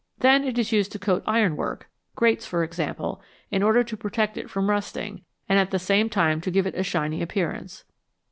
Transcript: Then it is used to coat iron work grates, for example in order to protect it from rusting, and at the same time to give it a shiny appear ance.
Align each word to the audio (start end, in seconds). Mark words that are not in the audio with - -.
Then 0.17 0.43
it 0.45 0.57
is 0.57 0.71
used 0.71 0.91
to 0.93 0.97
coat 0.97 1.21
iron 1.27 1.55
work 1.55 1.87
grates, 2.15 2.43
for 2.43 2.63
example 2.63 3.21
in 3.51 3.61
order 3.61 3.83
to 3.83 3.95
protect 3.95 4.35
it 4.35 4.49
from 4.49 4.67
rusting, 4.67 5.21
and 5.47 5.59
at 5.59 5.69
the 5.69 5.77
same 5.77 6.09
time 6.09 6.41
to 6.41 6.49
give 6.49 6.65
it 6.65 6.73
a 6.73 6.81
shiny 6.81 7.21
appear 7.21 7.51
ance. 7.51 7.83